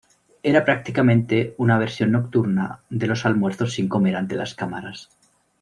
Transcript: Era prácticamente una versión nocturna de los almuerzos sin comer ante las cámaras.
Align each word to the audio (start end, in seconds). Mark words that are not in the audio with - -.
Era 0.41 0.65
prácticamente 0.65 1.53
una 1.59 1.77
versión 1.77 2.11
nocturna 2.11 2.79
de 2.89 3.05
los 3.05 3.23
almuerzos 3.27 3.73
sin 3.73 3.87
comer 3.87 4.15
ante 4.15 4.33
las 4.33 4.55
cámaras. 4.55 5.09